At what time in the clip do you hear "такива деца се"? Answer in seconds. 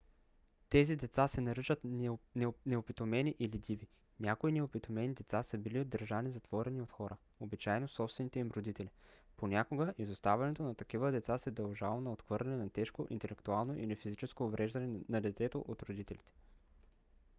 10.75-11.51